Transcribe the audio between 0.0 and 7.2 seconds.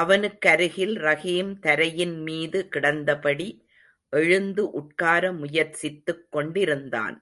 அவனுக்கருகிலே ரஹீம் தரையின் மீது கிடந்தபடி எழுந்து உட்கார முயற்சித்துக் கொண்டிருந்தான்.